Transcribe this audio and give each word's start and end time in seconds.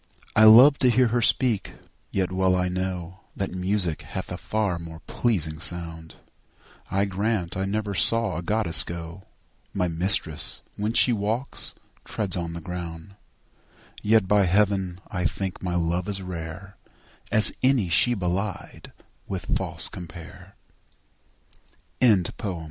I 0.35 0.45
love 0.45 0.79
to 0.79 0.89
hear 0.89 1.09
her 1.09 1.21
speak, 1.21 1.75
yet 2.09 2.31
well 2.31 2.55
I 2.55 2.69
know 2.69 3.19
That 3.35 3.51
music 3.51 4.01
hath 4.01 4.31
a 4.31 4.37
far 4.39 4.79
more 4.79 5.01
pleasing 5.01 5.59
sound; 5.59 6.15
I 6.89 7.05
grant 7.05 7.55
I 7.55 7.65
never 7.65 7.93
saw 7.93 8.35
a 8.37 8.41
goddess 8.41 8.83
go; 8.83 9.27
My 9.75 9.87
mistress, 9.87 10.61
when 10.75 10.93
she 10.93 11.13
walks, 11.13 11.75
treads 12.03 12.35
on 12.35 12.53
the 12.53 12.61
ground: 12.61 13.09
And 13.09 13.15
yet, 14.01 14.27
by 14.27 14.45
heaven, 14.45 15.01
I 15.11 15.25
think 15.25 15.61
my 15.61 15.75
love 15.75 16.07
as 16.09 16.19
rare 16.19 16.77
As 17.31 17.51
any 17.61 17.87
she 17.87 18.15
belied 18.15 18.91
with 19.27 19.55
false 19.55 19.87
compare. 19.87 20.55
CXXXI. 22.01 22.59